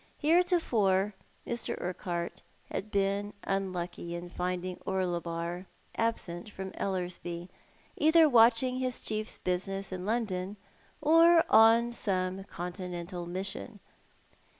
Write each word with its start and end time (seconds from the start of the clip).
Heretofore 0.17 1.13
Mr. 1.45 1.79
Urquhart 1.79 2.41
had 2.71 2.89
been 2.89 3.33
unlucky 3.43 4.15
in 4.15 4.29
finding 4.31 4.77
Orlebar 4.83 5.67
absent 5.95 6.49
from 6.49 6.71
Ellcrslie, 6.71 7.49
either 7.97 8.27
watching 8.27 8.79
his 8.79 8.99
chief's 8.99 9.37
business 9.37 9.91
in 9.91 10.03
London, 10.03 10.57
or 11.01 11.43
on 11.51 11.91
some 11.91 12.45
Continental 12.45 13.27
mission. 13.27 13.79